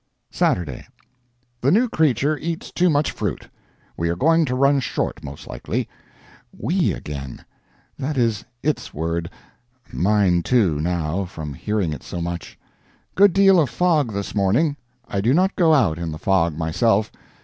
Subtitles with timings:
[0.31, 0.87] SATURDAY.
[1.61, 3.47] The new creature eats too much fruit.
[3.95, 5.87] We are going to run short, most likely.
[6.51, 7.45] "We" again
[7.99, 9.29] that is its word;
[9.93, 12.57] mine, too, now, from hearing it so much.
[13.13, 14.75] Good deal of fog this morning.
[15.07, 17.11] I do not go out in the fog myself.